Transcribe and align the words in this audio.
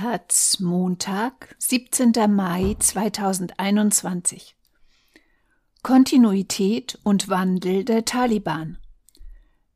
Taz 0.00 0.60
Montag, 0.60 1.56
17. 1.58 2.12
Mai 2.28 2.76
2021 2.78 4.54
Kontinuität 5.82 7.00
und 7.02 7.28
Wandel 7.28 7.84
der 7.84 8.04
Taliban 8.04 8.78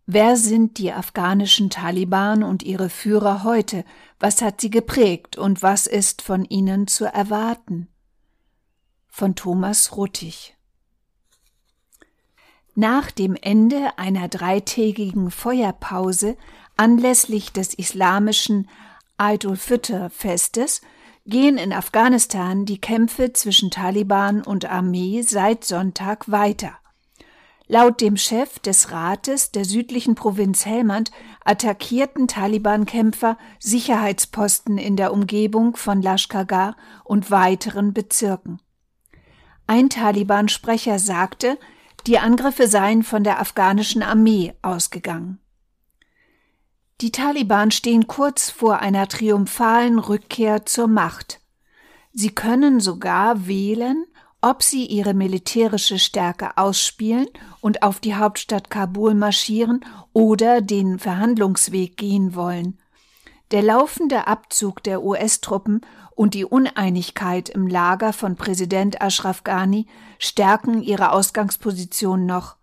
Wer 0.06 0.36
sind 0.36 0.78
die 0.78 0.92
afghanischen 0.92 1.70
Taliban 1.70 2.44
und 2.44 2.62
ihre 2.62 2.88
Führer 2.88 3.42
heute? 3.42 3.84
Was 4.20 4.42
hat 4.42 4.60
sie 4.60 4.70
geprägt 4.70 5.36
und 5.36 5.60
was 5.60 5.88
ist 5.88 6.22
von 6.22 6.44
ihnen 6.44 6.86
zu 6.86 7.04
erwarten? 7.04 7.88
Von 9.08 9.34
Thomas 9.34 9.96
Ruttig 9.96 10.56
Nach 12.76 13.10
dem 13.10 13.34
Ende 13.34 13.98
einer 13.98 14.28
dreitägigen 14.28 15.32
Feuerpause 15.32 16.36
anlässlich 16.76 17.50
des 17.50 17.74
islamischen 17.74 18.68
Eid-ul-Fitr-Festes 19.22 20.80
gehen 21.26 21.56
in 21.56 21.72
Afghanistan 21.72 22.64
die 22.64 22.80
Kämpfe 22.80 23.32
zwischen 23.32 23.70
Taliban 23.70 24.42
und 24.42 24.64
Armee 24.64 25.22
seit 25.22 25.64
Sonntag 25.64 26.28
weiter. 26.28 26.72
Laut 27.68 28.00
dem 28.00 28.16
Chef 28.16 28.58
des 28.58 28.90
Rates 28.90 29.52
der 29.52 29.64
südlichen 29.64 30.16
Provinz 30.16 30.66
Helmand 30.66 31.12
attackierten 31.44 32.26
Taliban-Kämpfer 32.26 33.38
Sicherheitsposten 33.60 34.76
in 34.76 34.96
der 34.96 35.12
Umgebung 35.12 35.76
von 35.76 36.02
Lashkargah 36.02 36.74
und 37.04 37.30
weiteren 37.30 37.94
Bezirken. 37.94 38.60
Ein 39.68 39.88
Taliban-Sprecher 39.88 40.98
sagte, 40.98 41.56
die 42.08 42.18
Angriffe 42.18 42.66
seien 42.66 43.04
von 43.04 43.22
der 43.22 43.38
afghanischen 43.38 44.02
Armee 44.02 44.52
ausgegangen. 44.62 45.38
Die 47.02 47.10
Taliban 47.10 47.72
stehen 47.72 48.06
kurz 48.06 48.48
vor 48.48 48.78
einer 48.78 49.08
triumphalen 49.08 49.98
Rückkehr 49.98 50.66
zur 50.66 50.86
Macht. 50.86 51.40
Sie 52.12 52.30
können 52.30 52.78
sogar 52.78 53.48
wählen, 53.48 54.06
ob 54.40 54.62
sie 54.62 54.86
ihre 54.86 55.12
militärische 55.12 55.98
Stärke 55.98 56.56
ausspielen 56.56 57.26
und 57.60 57.82
auf 57.82 57.98
die 57.98 58.14
Hauptstadt 58.14 58.70
Kabul 58.70 59.14
marschieren 59.14 59.84
oder 60.12 60.60
den 60.60 61.00
Verhandlungsweg 61.00 61.96
gehen 61.96 62.36
wollen. 62.36 62.78
Der 63.50 63.62
laufende 63.62 64.28
Abzug 64.28 64.80
der 64.84 65.02
US-Truppen 65.02 65.80
und 66.14 66.34
die 66.34 66.44
Uneinigkeit 66.44 67.48
im 67.48 67.66
Lager 67.66 68.12
von 68.12 68.36
Präsident 68.36 69.02
Ashraf 69.02 69.42
Ghani 69.42 69.88
stärken 70.20 70.80
ihre 70.80 71.10
Ausgangsposition 71.10 72.26
noch. 72.26 72.61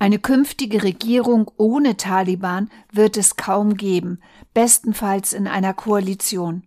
Eine 0.00 0.18
künftige 0.18 0.82
Regierung 0.82 1.50
ohne 1.58 1.98
Taliban 1.98 2.70
wird 2.90 3.18
es 3.18 3.36
kaum 3.36 3.76
geben, 3.76 4.22
bestenfalls 4.54 5.34
in 5.34 5.46
einer 5.46 5.74
Koalition. 5.74 6.66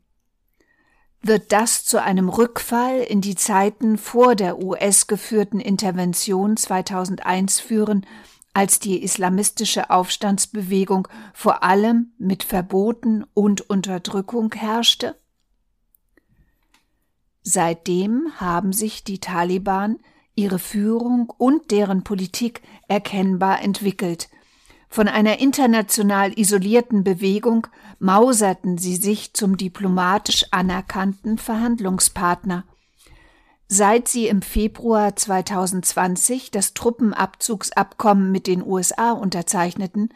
Wird 1.19 1.51
das 1.51 1.83
zu 1.83 1.99
einem 1.99 2.29
Rückfall 2.29 2.99
in 2.99 3.21
die 3.21 3.33
Zeiten 3.33 3.97
vor 3.97 4.35
der 4.35 4.59
US 4.59 5.07
geführten 5.07 5.59
Intervention 5.59 6.57
2001 6.57 7.59
führen, 7.59 8.05
als 8.53 8.79
die 8.79 9.01
islamistische 9.01 9.89
Aufstandsbewegung 9.89 11.07
vor 11.33 11.63
allem 11.63 12.13
mit 12.19 12.43
Verboten 12.43 13.25
und 13.33 13.67
Unterdrückung 13.67 14.53
herrschte? 14.53 15.19
Seitdem 17.41 18.27
haben 18.39 18.73
sich 18.73 19.03
die 19.03 19.19
Taliban 19.19 19.97
ihre 20.35 20.59
Führung 20.59 21.31
und 21.37 21.71
deren 21.71 22.03
Politik 22.03 22.61
erkennbar 22.87 23.61
entwickelt. 23.61 24.29
Von 24.89 25.07
einer 25.07 25.39
international 25.39 26.37
isolierten 26.37 27.03
Bewegung 27.03 27.67
mauserten 27.99 28.77
sie 28.77 28.95
sich 28.95 29.33
zum 29.33 29.57
diplomatisch 29.57 30.45
anerkannten 30.51 31.39
Verhandlungspartner. 31.39 32.65
Seit 33.67 34.07
sie 34.07 34.27
im 34.27 34.43
Februar 34.43 35.15
2020 35.15 36.51
das 36.51 36.75
Truppenabzugsabkommen 36.75 38.31
mit 38.31 38.45
den 38.45 38.63
USA 38.63 39.13
unterzeichneten, 39.13 40.09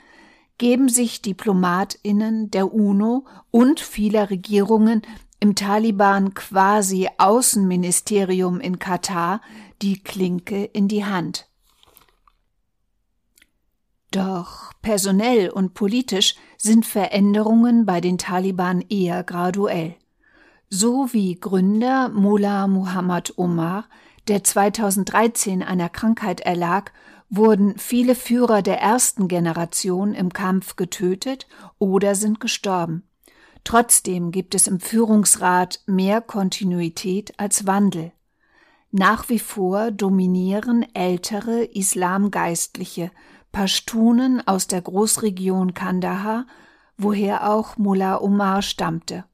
geben 0.59 0.89
sich 0.89 1.23
Diplomatinnen 1.23 2.51
der 2.51 2.71
UNO 2.71 3.25
und 3.49 3.79
vieler 3.79 4.29
Regierungen 4.29 5.01
im 5.39 5.55
Taliban 5.55 6.33
quasi 6.33 7.09
Außenministerium 7.17 8.59
in 8.59 8.79
Katar 8.79 9.41
die 9.81 10.01
Klinke 10.01 10.65
in 10.65 10.87
die 10.87 11.05
Hand. 11.05 11.47
Doch 14.11 14.71
personell 14.81 15.49
und 15.49 15.73
politisch 15.73 16.35
sind 16.57 16.85
Veränderungen 16.85 17.85
bei 17.85 18.01
den 18.01 18.17
Taliban 18.17 18.81
eher 18.81 19.23
graduell. 19.23 19.95
So 20.69 21.13
wie 21.13 21.39
Gründer 21.39 22.09
Mullah 22.09 22.67
Muhammad 22.67 23.37
Omar, 23.37 23.85
der 24.27 24.43
2013 24.43 25.63
einer 25.63 25.89
Krankheit 25.89 26.41
erlag, 26.41 26.91
wurden 27.29 27.77
viele 27.77 28.15
Führer 28.15 28.61
der 28.61 28.79
ersten 28.81 29.27
Generation 29.27 30.13
im 30.13 30.31
Kampf 30.31 30.75
getötet 30.75 31.47
oder 31.77 32.15
sind 32.15 32.39
gestorben. 32.39 33.03
Trotzdem 33.63 34.31
gibt 34.31 34.55
es 34.55 34.67
im 34.67 34.79
Führungsrat 34.79 35.81
mehr 35.85 36.21
Kontinuität 36.21 37.37
als 37.37 37.67
Wandel. 37.67 38.13
Nach 38.91 39.29
wie 39.29 39.39
vor 39.39 39.91
dominieren 39.91 40.85
ältere 40.93 41.63
Islamgeistliche, 41.65 43.11
Pashtunen 43.51 44.47
aus 44.47 44.67
der 44.67 44.81
Großregion 44.81 45.73
Kandahar, 45.73 46.45
woher 46.97 47.51
auch 47.51 47.77
Mullah 47.77 48.21
Omar 48.21 48.61
stammte. 48.61 49.25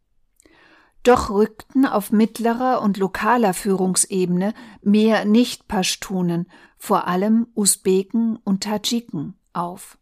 Doch 1.04 1.30
rückten 1.30 1.86
auf 1.86 2.12
mittlerer 2.12 2.82
und 2.82 2.98
lokaler 2.98 3.54
Führungsebene 3.54 4.56
mehr 4.82 5.26
Nicht-Pashtunen, 5.26 6.50
vor 6.78 7.08
allem 7.08 7.48
Usbeken 7.56 8.38
und 8.38 8.64
Tadschiken, 8.64 9.38
auf. 9.52 9.98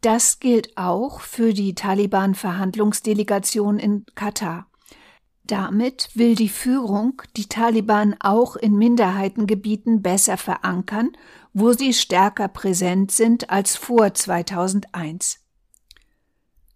Das 0.00 0.40
gilt 0.40 0.78
auch 0.78 1.20
für 1.20 1.52
die 1.52 1.74
Taliban-Verhandlungsdelegation 1.74 3.78
in 3.78 4.06
Katar. 4.14 4.67
Damit 5.48 6.10
will 6.12 6.34
die 6.34 6.50
Führung 6.50 7.22
die 7.38 7.46
Taliban 7.46 8.14
auch 8.20 8.54
in 8.54 8.76
Minderheitengebieten 8.76 10.02
besser 10.02 10.36
verankern, 10.36 11.12
wo 11.54 11.72
sie 11.72 11.94
stärker 11.94 12.48
präsent 12.48 13.12
sind 13.12 13.48
als 13.48 13.74
vor 13.74 14.12
2001. 14.12 15.40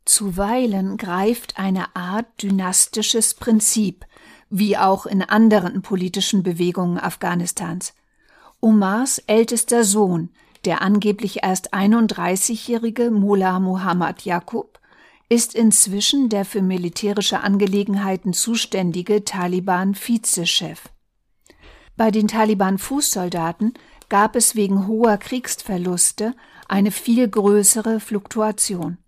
Zuweilen 0.07 0.97
greift 0.97 1.59
eine 1.59 1.95
Art 1.95 2.27
dynastisches 2.43 3.35
Prinzip, 3.35 4.07
wie 4.49 4.79
auch 4.79 5.05
in 5.05 5.21
anderen 5.21 5.83
politischen 5.83 6.43
Bewegungen 6.43 6.99
Afghanistans. 6.99 7.93
Omars 8.61 9.19
ältester 9.27 9.85
Sohn, 9.85 10.31
der 10.65 10.81
angeblich 10.81 11.43
erst 11.43 11.75
31-jährige 11.75 13.11
Mullah 13.11 13.61
Muhammad 13.61 14.25
Yaqub, 14.25 14.81
ist 15.33 15.55
inzwischen 15.55 16.29
der 16.29 16.45
für 16.45 16.61
militärische 16.61 17.41
Angelegenheiten 17.41 18.35
zuständige 18.35 19.25
Taliban-Vizechef. 19.25 20.91
Bei 21.97 22.11
den 22.11 22.29
Taliban-Fußsoldaten 22.29 23.73
gab 24.11 24.37
es 24.37 24.57
wegen 24.57 24.87
hoher 24.87 25.17
Kriegsverluste 25.17 26.35
eine 26.69 26.91
viel 26.91 27.31
größere 27.31 27.99
Fluktuation. 27.99 28.99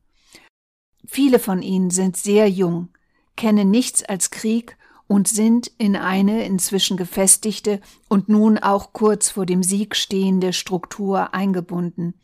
Viele 1.06 1.38
von 1.38 1.60
ihnen 1.60 1.90
sind 1.90 2.16
sehr 2.16 2.48
jung, 2.48 2.88
kennen 3.36 3.70
nichts 3.70 4.02
als 4.02 4.30
Krieg 4.30 4.78
und 5.06 5.28
sind 5.28 5.72
in 5.76 5.94
eine 5.94 6.46
inzwischen 6.46 6.96
gefestigte 6.96 7.82
und 8.08 8.30
nun 8.30 8.56
auch 8.56 8.94
kurz 8.94 9.28
vor 9.28 9.44
dem 9.44 9.62
Sieg 9.62 9.94
stehende 9.94 10.54
Struktur 10.54 11.34
eingebunden. 11.34 12.14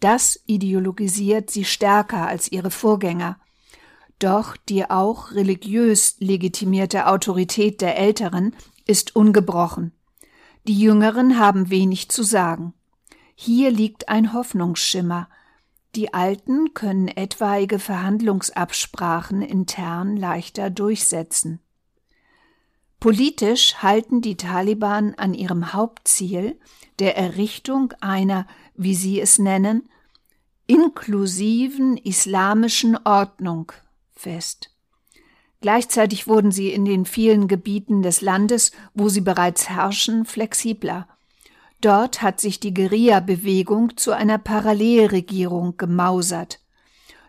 Das 0.00 0.40
ideologisiert 0.46 1.50
sie 1.50 1.64
stärker 1.64 2.26
als 2.26 2.50
ihre 2.52 2.70
Vorgänger. 2.70 3.38
Doch 4.18 4.56
die 4.56 4.88
auch 4.88 5.32
religiös 5.32 6.16
legitimierte 6.18 7.06
Autorität 7.06 7.80
der 7.80 7.96
Älteren 7.96 8.54
ist 8.86 9.14
ungebrochen. 9.14 9.92
Die 10.66 10.78
Jüngeren 10.78 11.38
haben 11.38 11.70
wenig 11.70 12.10
zu 12.10 12.22
sagen. 12.22 12.74
Hier 13.34 13.70
liegt 13.70 14.08
ein 14.08 14.32
Hoffnungsschimmer. 14.32 15.28
Die 15.94 16.12
Alten 16.12 16.74
können 16.74 17.08
etwaige 17.08 17.78
Verhandlungsabsprachen 17.78 19.42
intern 19.42 20.16
leichter 20.16 20.70
durchsetzen. 20.70 21.60
Politisch 23.00 23.76
halten 23.76 24.20
die 24.20 24.36
Taliban 24.36 25.14
an 25.14 25.32
ihrem 25.32 25.72
Hauptziel, 25.72 26.58
der 26.98 27.16
Errichtung 27.16 27.94
einer 28.00 28.48
wie 28.78 28.94
sie 28.94 29.20
es 29.20 29.38
nennen, 29.38 29.88
inklusiven 30.66 31.96
islamischen 31.98 32.96
Ordnung 33.04 33.72
fest. 34.12 34.70
Gleichzeitig 35.60 36.28
wurden 36.28 36.52
sie 36.52 36.72
in 36.72 36.84
den 36.84 37.04
vielen 37.04 37.48
Gebieten 37.48 38.02
des 38.02 38.20
Landes, 38.20 38.70
wo 38.94 39.08
sie 39.08 39.20
bereits 39.20 39.68
herrschen, 39.68 40.24
flexibler. 40.24 41.08
Dort 41.80 42.22
hat 42.22 42.40
sich 42.40 42.60
die 42.60 42.74
Guerilla-Bewegung 42.74 43.96
zu 43.96 44.12
einer 44.12 44.38
Parallelregierung 44.38 45.76
gemausert. 45.76 46.60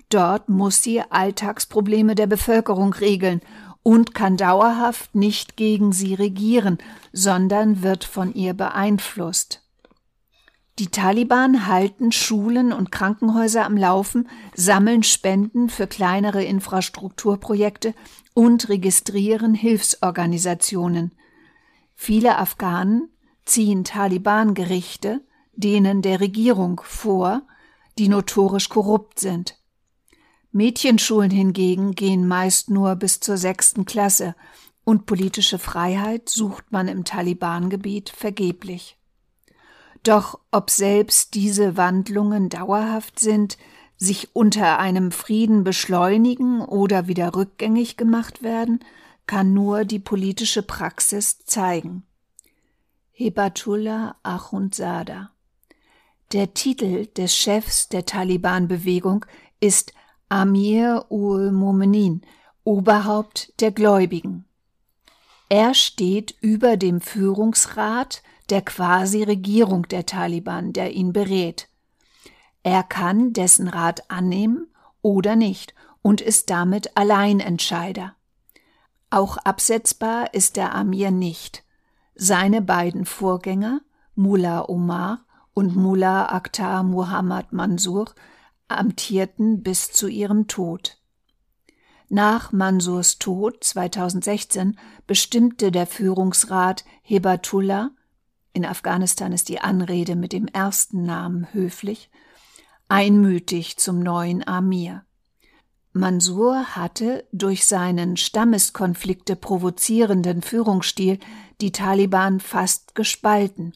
Dort 0.09 0.49
muss 0.49 0.83
sie 0.83 1.01
Alltagsprobleme 1.01 2.15
der 2.15 2.27
Bevölkerung 2.27 2.93
regeln 2.93 3.41
und 3.83 4.13
kann 4.13 4.37
dauerhaft 4.37 5.15
nicht 5.15 5.55
gegen 5.55 5.93
sie 5.93 6.13
regieren, 6.13 6.77
sondern 7.13 7.81
wird 7.81 8.03
von 8.03 8.33
ihr 8.33 8.53
beeinflusst. 8.53 9.63
Die 10.79 10.87
Taliban 10.87 11.67
halten 11.67 12.11
Schulen 12.11 12.71
und 12.71 12.91
Krankenhäuser 12.91 13.65
am 13.65 13.75
Laufen, 13.75 14.29
sammeln 14.55 15.03
Spenden 15.03 15.69
für 15.69 15.87
kleinere 15.87 16.43
Infrastrukturprojekte 16.43 17.93
und 18.33 18.69
registrieren 18.69 19.53
Hilfsorganisationen. 19.53 21.11
Viele 21.95 22.37
Afghanen 22.37 23.09
ziehen 23.45 23.83
Taliban-Gerichte 23.83 25.21
denen 25.59 26.01
der 26.01 26.21
Regierung 26.21 26.81
vor, 26.85 27.41
die 27.97 28.07
notorisch 28.07 28.69
korrupt 28.69 29.19
sind. 29.19 29.57
Mädchenschulen 30.51 31.31
hingegen 31.31 31.91
gehen 31.91 32.27
meist 32.27 32.69
nur 32.69 32.95
bis 32.95 33.19
zur 33.19 33.35
sechsten 33.35 33.85
Klasse 33.85 34.35
und 34.85 35.05
politische 35.05 35.59
Freiheit 35.59 36.29
sucht 36.29 36.71
man 36.71 36.87
im 36.87 37.03
Taliban-Gebiet 37.03 38.09
vergeblich. 38.09 38.98
Doch 40.09 40.39
ob 40.49 40.71
selbst 40.71 41.35
diese 41.35 41.77
Wandlungen 41.77 42.49
dauerhaft 42.49 43.19
sind, 43.19 43.59
sich 43.95 44.35
unter 44.35 44.79
einem 44.79 45.11
Frieden 45.11 45.63
beschleunigen 45.63 46.61
oder 46.61 47.07
wieder 47.07 47.35
rückgängig 47.35 47.95
gemacht 47.95 48.41
werden, 48.41 48.79
kann 49.27 49.53
nur 49.53 49.85
die 49.85 49.99
politische 49.99 50.63
Praxis 50.63 51.45
zeigen. 51.45 52.07
Hebatullah 53.11 54.15
Achundzada 54.23 55.29
Der 56.31 56.55
Titel 56.55 57.05
des 57.05 57.35
Chefs 57.35 57.87
der 57.89 58.07
Taliban-Bewegung 58.07 59.27
ist 59.59 59.93
Amir 60.27 61.05
ul 61.09 61.51
Mu'minin, 61.51 62.21
Oberhaupt 62.63 63.53
der 63.61 63.69
Gläubigen. 63.69 64.45
Er 65.49 65.75
steht 65.75 66.33
über 66.41 66.77
dem 66.77 66.99
Führungsrat 66.99 68.23
der 68.49 68.61
Quasi-Regierung 68.61 69.87
der 69.87 70.05
Taliban, 70.05 70.73
der 70.73 70.93
ihn 70.93 71.13
berät. 71.13 71.69
Er 72.63 72.83
kann 72.83 73.33
dessen 73.33 73.67
Rat 73.67 74.09
annehmen 74.09 74.67
oder 75.01 75.35
nicht 75.35 75.73
und 76.01 76.21
ist 76.21 76.49
damit 76.49 76.97
Alleinentscheider. 76.97 78.15
Auch 79.09 79.37
absetzbar 79.37 80.33
ist 80.33 80.55
der 80.55 80.75
Amir 80.75 81.11
nicht. 81.11 81.63
Seine 82.15 82.61
beiden 82.61 83.05
Vorgänger, 83.05 83.81
Mullah 84.15 84.67
Omar 84.67 85.25
und 85.53 85.75
Mullah 85.75 86.25
Akhtar 86.31 86.83
Muhammad 86.83 87.53
Mansur, 87.53 88.13
amtierten 88.67 89.63
bis 89.63 89.91
zu 89.91 90.07
ihrem 90.07 90.47
Tod. 90.47 90.97
Nach 92.07 92.51
Mansurs 92.51 93.19
Tod 93.19 93.63
2016 93.63 94.77
bestimmte 95.07 95.71
der 95.71 95.87
Führungsrat 95.87 96.83
Hebatullah 97.01 97.91
in 98.53 98.65
Afghanistan 98.65 99.31
ist 99.31 99.49
die 99.49 99.61
Anrede 99.61 100.15
mit 100.15 100.33
dem 100.33 100.47
ersten 100.47 101.03
Namen 101.03 101.47
höflich, 101.53 102.09
einmütig 102.87 103.77
zum 103.77 103.99
neuen 103.99 104.47
Amir. 104.47 105.03
Mansur 105.91 106.75
hatte 106.75 107.25
durch 107.31 107.65
seinen 107.65 108.15
Stammeskonflikte 108.15 109.35
provozierenden 109.35 110.41
Führungsstil 110.41 111.19
die 111.61 111.71
Taliban 111.71 112.39
fast 112.39 112.95
gespalten, 112.95 113.73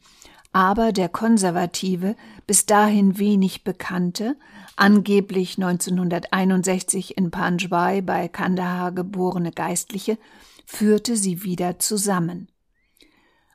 aber 0.52 0.92
der 0.92 1.10
konservative, 1.10 2.16
bis 2.46 2.68
dahin 2.68 3.18
wenig 3.18 3.64
bekannte, 3.64 4.36
angeblich 4.76 5.58
1961 5.58 7.18
in 7.18 7.32
Panjwai 7.32 8.02
bei 8.02 8.28
Kandahar 8.28 8.92
geborene 8.92 9.52
Geistliche, 9.52 10.20
führte 10.66 11.18
sie 11.18 11.44
wieder 11.44 11.80
zusammen. 11.80 12.48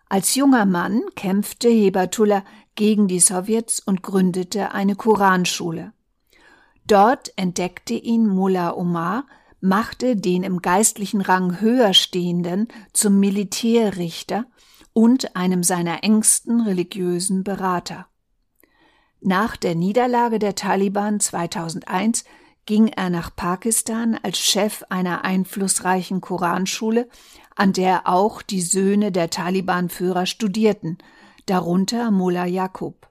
Als 0.09 0.35
junger 0.35 0.65
Mann 0.65 1.03
kämpfte 1.17 1.69
Hebatullah 1.69 2.45
gegen 2.75 3.09
die 3.09 3.21
Sowjets 3.21 3.81
und 3.81 4.03
gründete 4.03 4.73
eine 4.73 4.95
Koranschule. 4.95 5.93
Dort 6.87 7.33
entdeckte 7.37 7.95
ihn 7.95 8.27
Mullah 8.27 8.75
Omar, 8.75 9.27
machte 9.61 10.17
den 10.17 10.45
im 10.45 10.63
geistlichen 10.63 11.21
Rang 11.21 11.61
höher 11.61 11.93
stehenden 11.93 12.69
zum 12.93 13.21
Militärrichter 13.21 14.47
und 14.95 15.37
einem 15.37 15.63
seiner 15.63 16.03
engsten 16.05 16.63
religiösen 16.63 17.45
Berater. 17.45 18.07
Nach 19.21 19.57
der 19.57 19.75
Niederlage 19.75 20.39
der 20.39 20.55
Taliban 20.55 21.21
2001 21.21 22.25
ging 22.69 22.89
er 22.89 23.09
nach 23.09 23.35
Pakistan 23.35 24.21
als 24.23 24.37
Chef 24.37 24.85
einer 24.91 25.25
einflussreichen 25.25 26.21
Koranschule, 26.21 27.09
an 27.57 27.73
der 27.73 28.07
auch 28.07 28.43
die 28.43 28.61
Söhne 28.61 29.11
der 29.11 29.31
Taliban-Führer 29.31 30.27
studierten, 30.27 30.99
darunter 31.47 32.11
Mullah 32.11 32.45
Yaqub. 32.45 33.09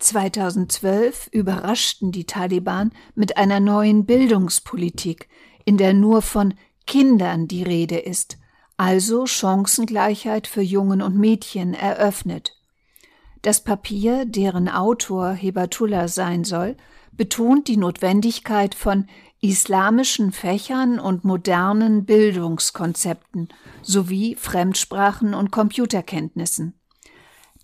2012 0.00 1.28
überraschten 1.30 2.10
die 2.10 2.26
Taliban 2.26 2.90
mit 3.14 3.36
einer 3.36 3.60
neuen 3.60 4.04
Bildungspolitik, 4.04 5.28
in 5.64 5.76
der 5.76 5.94
nur 5.94 6.22
von 6.22 6.54
Kindern 6.88 7.46
die 7.46 7.62
Rede 7.62 7.98
ist, 7.98 8.38
also 8.78 9.26
Chancengleichheit 9.26 10.48
für 10.48 10.62
Jungen 10.62 11.02
und 11.02 11.16
Mädchen 11.16 11.74
eröffnet. 11.74 12.59
Das 13.42 13.62
Papier, 13.62 14.26
deren 14.26 14.68
Autor 14.68 15.32
Hebatullah 15.32 16.08
sein 16.08 16.44
soll, 16.44 16.76
betont 17.12 17.68
die 17.68 17.76
Notwendigkeit 17.76 18.74
von 18.74 19.06
islamischen 19.40 20.32
Fächern 20.32 21.00
und 21.00 21.24
modernen 21.24 22.04
Bildungskonzepten 22.04 23.48
sowie 23.82 24.36
Fremdsprachen 24.36 25.34
und 25.34 25.50
Computerkenntnissen. 25.50 26.74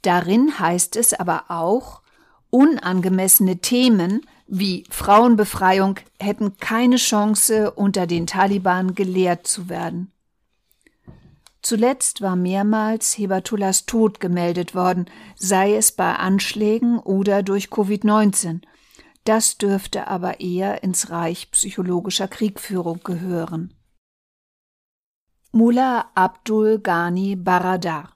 Darin 0.01 0.59
heißt 0.59 0.97
es 0.97 1.13
aber 1.13 1.45
auch, 1.49 2.01
unangemessene 2.51 3.59
Themen 3.59 4.23
wie 4.47 4.85
Frauenbefreiung 4.91 5.97
hätten 6.21 6.57
keine 6.59 6.97
Chance, 6.97 7.73
unter 7.73 8.07
den 8.07 8.27
Taliban 8.27 8.95
gelehrt 8.95 9.47
zu 9.47 9.69
werden. 9.69 10.13
Zuletzt 11.67 12.21
war 12.21 12.37
mehrmals 12.37 13.19
Hebatullahs 13.19 13.87
Tod 13.87 14.21
gemeldet 14.21 14.77
worden, 14.77 15.07
sei 15.35 15.75
es 15.75 15.91
bei 15.91 16.15
Anschlägen 16.15 17.01
oder 17.01 17.43
durch 17.43 17.71
Covid-19. 17.71 18.61
Das 19.25 19.59
dürfte 19.59 20.07
aber 20.07 20.39
eher 20.39 20.85
ins 20.85 21.11
Reich 21.11 21.51
psychologischer 21.51 22.29
Kriegführung 22.29 23.01
gehören. 23.03 23.75
Mullah 25.51 26.09
Abdul 26.15 26.79
Ghani 26.79 27.35
Baradar 27.35 28.13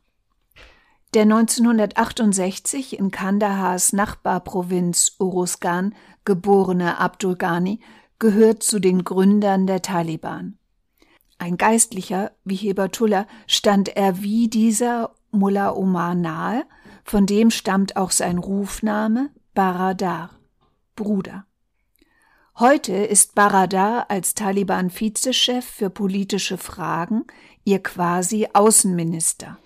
der 1.14 1.22
1968 1.22 3.00
in 3.00 3.10
Kandahars 3.10 3.92
Nachbarprovinz 3.92 5.16
Uruzgan 5.18 5.96
geborene 6.24 7.00
Abdul 7.00 7.34
Ghani 7.34 7.80
gehört 8.20 8.62
zu 8.62 8.78
den 8.78 9.02
Gründern 9.02 9.66
der 9.66 9.82
Taliban. 9.82 10.59
Ein 11.40 11.56
Geistlicher 11.56 12.32
wie 12.44 12.54
Hebatullah 12.54 13.26
stand 13.46 13.96
er 13.96 14.22
wie 14.22 14.48
dieser 14.48 15.14
Mullah 15.30 15.72
Omar 15.72 16.14
nahe, 16.14 16.66
von 17.02 17.24
dem 17.24 17.50
stammt 17.50 17.96
auch 17.96 18.10
sein 18.10 18.36
Rufname 18.36 19.30
Baradar. 19.54 20.38
Bruder. 20.96 21.46
Heute 22.58 22.92
ist 22.92 23.34
Baradar 23.34 24.10
als 24.10 24.34
Taliban-Vizechef 24.34 25.64
für 25.64 25.88
politische 25.88 26.58
Fragen 26.58 27.24
ihr 27.64 27.82
quasi 27.82 28.48
Außenminister. 28.52 29.56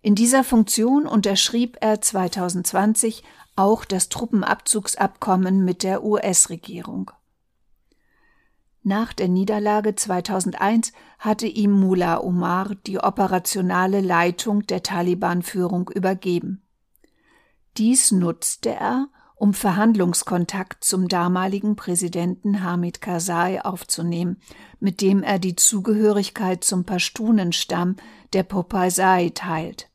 In 0.00 0.14
dieser 0.14 0.44
Funktion 0.44 1.06
unterschrieb 1.06 1.76
er 1.82 2.00
2020 2.00 3.22
auch 3.54 3.84
das 3.84 4.08
Truppenabzugsabkommen 4.08 5.62
mit 5.62 5.82
der 5.82 6.02
US-Regierung. 6.02 7.10
Nach 8.88 9.12
der 9.12 9.26
Niederlage 9.26 9.96
2001 9.96 10.92
hatte 11.18 11.48
ihm 11.48 11.72
Mullah 11.72 12.20
Omar 12.20 12.76
die 12.86 13.00
operationale 13.00 14.00
Leitung 14.00 14.64
der 14.64 14.84
Taliban-Führung 14.84 15.90
übergeben. 15.92 16.62
Dies 17.78 18.12
nutzte 18.12 18.70
er, 18.70 19.08
um 19.34 19.54
Verhandlungskontakt 19.54 20.84
zum 20.84 21.08
damaligen 21.08 21.74
Präsidenten 21.74 22.62
Hamid 22.62 23.00
Karzai 23.00 23.60
aufzunehmen, 23.60 24.40
mit 24.78 25.00
dem 25.00 25.24
er 25.24 25.40
die 25.40 25.56
Zugehörigkeit 25.56 26.62
zum 26.62 26.84
Pashtunenstamm 26.84 27.96
der 28.34 28.44
Popasai 28.44 29.32
teilt. 29.34 29.90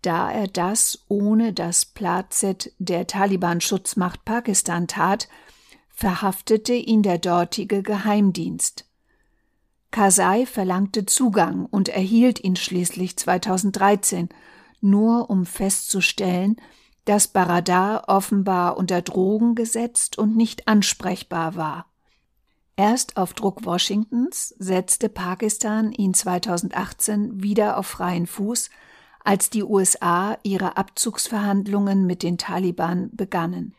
Da 0.00 0.32
er 0.32 0.48
das 0.48 1.04
ohne 1.08 1.52
das 1.52 1.84
Plazet 1.84 2.72
der 2.78 3.06
Taliban-Schutzmacht 3.06 4.24
Pakistan 4.24 4.88
tat, 4.88 5.28
verhaftete 5.94 6.74
ihn 6.74 7.02
der 7.02 7.18
dortige 7.18 7.82
Geheimdienst. 7.82 8.86
Karzai 9.90 10.44
verlangte 10.44 11.06
Zugang 11.06 11.66
und 11.66 11.88
erhielt 11.88 12.42
ihn 12.42 12.56
schließlich 12.56 13.16
2013, 13.16 14.28
nur 14.80 15.30
um 15.30 15.46
festzustellen, 15.46 16.56
dass 17.04 17.28
Baradar 17.28 18.08
offenbar 18.08 18.76
unter 18.76 19.02
Drogen 19.02 19.54
gesetzt 19.54 20.18
und 20.18 20.36
nicht 20.36 20.66
ansprechbar 20.66 21.54
war. 21.54 21.86
Erst 22.76 23.16
auf 23.16 23.34
Druck 23.34 23.64
Washingtons 23.64 24.48
setzte 24.58 25.08
Pakistan 25.08 25.92
ihn 25.92 26.12
2018 26.12 27.40
wieder 27.42 27.78
auf 27.78 27.86
freien 27.86 28.26
Fuß, 28.26 28.68
als 29.22 29.48
die 29.48 29.62
USA 29.62 30.36
ihre 30.42 30.76
Abzugsverhandlungen 30.76 32.04
mit 32.04 32.22
den 32.24 32.36
Taliban 32.36 33.10
begannen. 33.12 33.74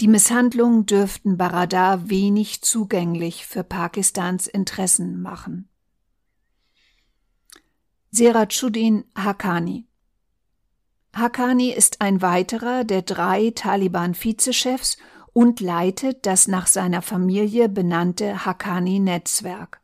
Die 0.00 0.08
Misshandlungen 0.08 0.86
dürften 0.86 1.36
Baradar 1.36 2.08
wenig 2.08 2.62
zugänglich 2.62 3.46
für 3.46 3.64
Pakistans 3.64 4.46
Interessen 4.46 5.20
machen. 5.20 5.68
Serachuddin 8.12 9.04
Haqqani 9.16 9.86
Haqqani 11.14 11.72
ist 11.72 12.00
ein 12.00 12.22
weiterer 12.22 12.84
der 12.84 13.02
drei 13.02 13.50
Taliban-Vizechefs 13.50 14.98
und 15.32 15.58
leitet 15.60 16.26
das 16.26 16.46
nach 16.46 16.68
seiner 16.68 17.02
Familie 17.02 17.68
benannte 17.68 18.46
Haqqani-Netzwerk. 18.46 19.80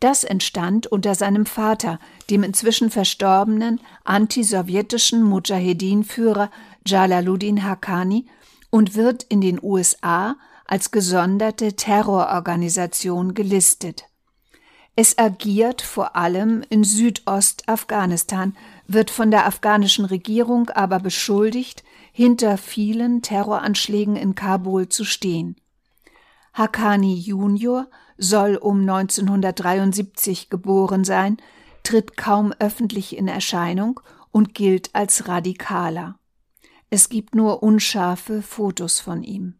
Das 0.00 0.24
entstand 0.24 0.86
unter 0.86 1.14
seinem 1.14 1.44
Vater, 1.44 2.00
dem 2.30 2.42
inzwischen 2.42 2.90
verstorbenen 2.90 3.80
antisowjetischen 4.04 5.22
Mujahedin-Führer 5.22 6.50
Jalaluddin 6.86 7.62
Haqqani 7.62 8.26
und 8.72 8.94
wird 8.96 9.22
in 9.24 9.42
den 9.42 9.62
USA 9.62 10.36
als 10.66 10.90
gesonderte 10.90 11.74
Terrororganisation 11.74 13.34
gelistet. 13.34 14.06
Es 14.96 15.18
agiert 15.18 15.82
vor 15.82 16.16
allem 16.16 16.64
in 16.70 16.82
Südostafghanistan, 16.82 18.56
wird 18.86 19.10
von 19.10 19.30
der 19.30 19.46
afghanischen 19.46 20.06
Regierung 20.06 20.70
aber 20.70 21.00
beschuldigt, 21.00 21.84
hinter 22.12 22.56
vielen 22.56 23.20
Terroranschlägen 23.20 24.16
in 24.16 24.34
Kabul 24.34 24.88
zu 24.88 25.04
stehen. 25.04 25.56
Haqqani 26.54 27.14
Junior 27.14 27.88
soll 28.16 28.56
um 28.56 28.80
1973 28.80 30.48
geboren 30.48 31.04
sein, 31.04 31.36
tritt 31.82 32.16
kaum 32.16 32.54
öffentlich 32.58 33.16
in 33.18 33.28
Erscheinung 33.28 34.00
und 34.30 34.54
gilt 34.54 34.94
als 34.94 35.28
Radikaler. 35.28 36.18
Es 36.94 37.08
gibt 37.08 37.34
nur 37.34 37.62
unscharfe 37.62 38.42
Fotos 38.42 39.00
von 39.00 39.22
ihm. 39.22 39.54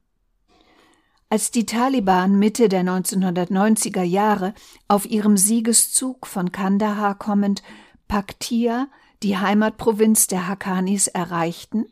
Als 1.30 1.50
die 1.50 1.64
Taliban 1.64 2.38
Mitte 2.38 2.68
der 2.68 2.82
1990er 2.82 4.02
Jahre 4.02 4.52
auf 4.86 5.06
ihrem 5.06 5.38
Siegeszug 5.38 6.26
von 6.26 6.52
Kandahar 6.52 7.18
kommend 7.18 7.62
Paktia, 8.06 8.88
die 9.22 9.38
Heimatprovinz 9.38 10.26
der 10.26 10.46
Haqqanis, 10.46 11.06
erreichten, 11.06 11.86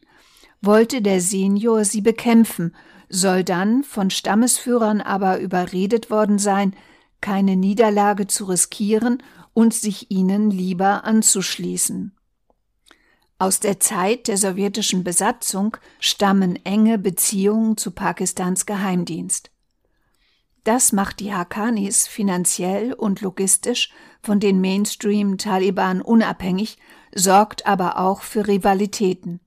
wollte 0.60 1.00
der 1.00 1.22
Senior 1.22 1.86
sie 1.86 2.02
bekämpfen, 2.02 2.76
soll 3.08 3.42
dann 3.42 3.82
von 3.82 4.10
Stammesführern 4.10 5.00
aber 5.00 5.40
überredet 5.40 6.10
worden 6.10 6.38
sein, 6.38 6.76
keine 7.22 7.56
Niederlage 7.56 8.26
zu 8.26 8.44
riskieren 8.44 9.22
und 9.54 9.72
sich 9.72 10.10
ihnen 10.10 10.50
lieber 10.50 11.04
anzuschließen. 11.04 12.14
Aus 13.40 13.58
der 13.58 13.80
Zeit 13.80 14.28
der 14.28 14.36
sowjetischen 14.36 15.02
Besatzung 15.02 15.78
stammen 15.98 16.62
enge 16.66 16.98
Beziehungen 16.98 17.78
zu 17.78 17.90
Pakistans 17.90 18.66
Geheimdienst. 18.66 19.50
Das 20.62 20.92
macht 20.92 21.20
die 21.20 21.32
Haqqanis 21.32 22.06
finanziell 22.06 22.92
und 22.92 23.22
logistisch 23.22 23.94
von 24.22 24.40
den 24.40 24.60
Mainstream-Taliban 24.60 26.02
unabhängig, 26.02 26.76
sorgt 27.14 27.66
aber 27.66 27.98
auch 27.98 28.20
für 28.20 28.46
Rivalitäten. 28.46 29.40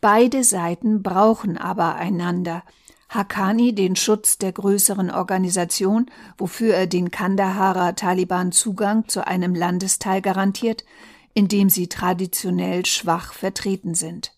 Beide 0.00 0.42
Seiten 0.42 1.02
brauchen 1.02 1.58
aber 1.58 1.96
einander. 1.96 2.62
Haqqani 3.10 3.74
den 3.74 3.94
Schutz 3.94 4.38
der 4.38 4.52
größeren 4.52 5.10
Organisation, 5.10 6.06
wofür 6.38 6.74
er 6.74 6.86
den 6.86 7.10
Kandaharer 7.10 7.94
Taliban 7.94 8.52
Zugang 8.52 9.06
zu 9.06 9.26
einem 9.26 9.54
Landesteil 9.54 10.22
garantiert, 10.22 10.86
in 11.34 11.48
dem 11.48 11.70
sie 11.70 11.88
traditionell 11.88 12.86
schwach 12.86 13.32
vertreten 13.32 13.94
sind. 13.94 14.32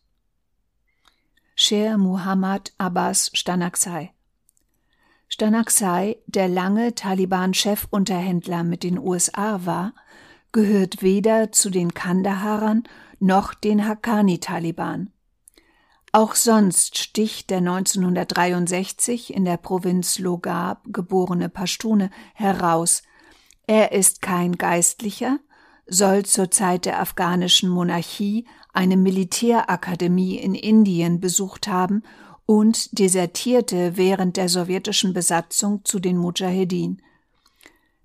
Sher 1.56 1.98
Muhammad 1.98 2.72
Abbas 2.78 3.30
Stanaksai 3.34 4.14
Stanaksai, 5.28 6.18
der 6.26 6.48
lange 6.48 6.94
Taliban-Chefunterhändler 6.94 8.62
mit 8.62 8.84
den 8.84 8.98
USA 8.98 9.64
war, 9.64 9.92
gehört 10.52 11.02
weder 11.02 11.50
zu 11.50 11.70
den 11.70 11.92
Kandaharern 11.92 12.84
noch 13.18 13.54
den 13.54 13.88
Haqqani-Taliban. 13.88 15.10
Auch 16.12 16.36
sonst 16.36 16.98
sticht 16.98 17.50
der 17.50 17.58
1963 17.58 19.34
in 19.34 19.44
der 19.44 19.56
Provinz 19.56 20.20
Logar 20.20 20.80
geborene 20.86 21.48
Pashtune 21.48 22.10
heraus. 22.34 23.02
Er 23.66 23.90
ist 23.90 24.22
kein 24.22 24.56
Geistlicher, 24.56 25.40
soll 25.86 26.24
zur 26.24 26.50
Zeit 26.50 26.84
der 26.84 27.00
afghanischen 27.00 27.68
Monarchie 27.68 28.46
eine 28.72 28.96
Militärakademie 28.96 30.36
in 30.36 30.54
Indien 30.54 31.20
besucht 31.20 31.68
haben 31.68 32.02
und 32.46 32.98
desertierte 32.98 33.96
während 33.96 34.36
der 34.36 34.48
sowjetischen 34.48 35.14
Besatzung 35.14 35.84
zu 35.84 35.98
den 35.98 36.16
Mujahedin. 36.16 37.00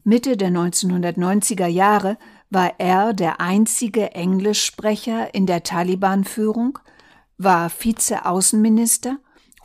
Mitte 0.04 0.38
der 0.38 0.50
1990er 0.50 1.68
Jahre 1.68 2.18
war 2.50 2.74
er 2.80 3.14
der 3.14 3.42
einzige 3.42 4.12
Englischsprecher 4.12 5.34
in 5.34 5.46
der 5.46 5.64
Taliban-Führung, 5.64 6.80
war 7.38 7.70
Vize-Außenminister 7.70 9.18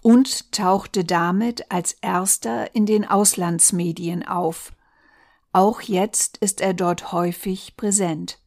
und 0.03 0.53
tauchte 0.53 1.05
damit 1.05 1.71
als 1.71 1.95
erster 2.03 2.75
in 2.75 2.85
den 2.85 3.09
Auslandsmedien 3.09 4.27
auf. 4.27 4.74
Auch 5.55 5.83
jetzt 5.83 6.39
ist 6.39 6.61
er 6.61 6.75
dort 6.75 7.13
häufig 7.13 7.77
präsent. 7.77 8.41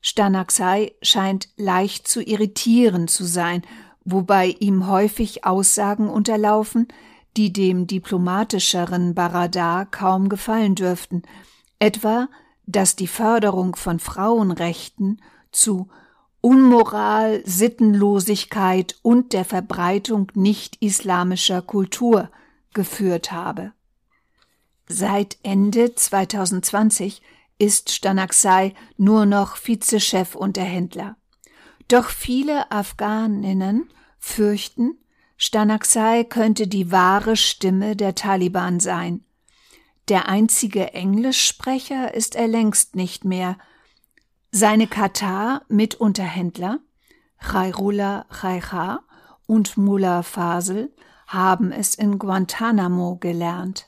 Stanaksai 0.00 0.94
scheint 1.02 1.50
leicht 1.58 2.08
zu 2.08 2.22
irritieren 2.22 3.06
zu 3.06 3.24
sein, 3.24 3.60
wobei 4.02 4.56
ihm 4.60 4.86
häufig 4.86 5.44
Aussagen 5.44 6.08
unterlaufen, 6.08 6.88
die 7.36 7.52
dem 7.52 7.86
diplomatischeren 7.86 9.14
Baradar 9.14 9.84
kaum 9.84 10.30
gefallen 10.30 10.74
dürften, 10.74 11.22
etwa, 11.78 12.28
dass 12.64 12.96
die 12.96 13.06
Förderung 13.06 13.76
von 13.76 13.98
Frauenrechten 13.98 15.20
zu 15.50 15.88
Unmoral, 16.40 17.42
Sittenlosigkeit 17.44 18.96
und 19.02 19.34
der 19.34 19.44
Verbreitung 19.44 20.32
nicht-islamischer 20.34 21.60
Kultur 21.60 22.30
geführt 22.72 23.32
habe. 23.32 23.74
Seit 24.94 25.38
Ende 25.42 25.94
2020 25.94 27.22
ist 27.56 27.92
Stanaksai 27.92 28.74
nur 28.98 29.24
noch 29.24 29.56
Vizechef-Unterhändler. 29.56 31.16
Doch 31.88 32.10
viele 32.10 32.70
Afghaninnen 32.70 33.88
fürchten, 34.18 34.98
Stanaksai 35.38 36.24
könnte 36.24 36.66
die 36.68 36.92
wahre 36.92 37.36
Stimme 37.36 37.96
der 37.96 38.14
Taliban 38.14 38.80
sein. 38.80 39.24
Der 40.08 40.28
einzige 40.28 40.92
Englischsprecher 40.92 42.12
ist 42.12 42.34
er 42.36 42.46
längst 42.46 42.94
nicht 42.94 43.24
mehr. 43.24 43.56
Seine 44.50 44.86
Katar-Mitunterhändler, 44.88 46.80
Khairullah 47.38 48.26
Khaikha 48.28 49.00
und 49.46 49.78
Mullah 49.78 50.22
Fasel, 50.22 50.94
haben 51.28 51.72
es 51.72 51.94
in 51.94 52.18
Guantanamo 52.18 53.16
gelernt. 53.16 53.86